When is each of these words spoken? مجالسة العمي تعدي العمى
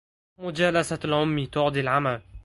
مجالسة 0.37 0.99
العمي 1.05 1.45
تعدي 1.47 1.79
العمى 1.79 2.21